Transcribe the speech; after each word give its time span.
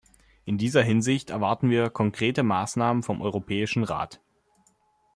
In 0.45 0.57
dieser 0.57 0.81
Hinsicht 0.81 1.29
erwarten 1.29 1.69
wir 1.69 1.91
konkrete 1.91 2.41
Maßnahmen 2.41 3.03
vom 3.03 3.21
Europäischen 3.21 3.83
Rat. 3.83 4.19